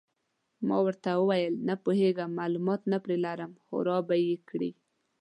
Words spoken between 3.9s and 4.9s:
به یې کړي.